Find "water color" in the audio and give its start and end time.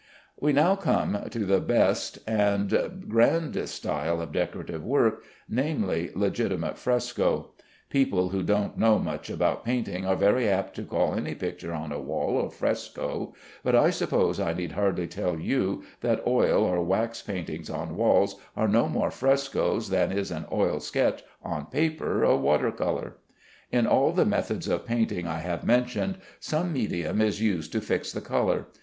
22.35-23.17